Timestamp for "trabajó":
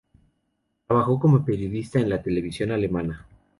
0.87-1.19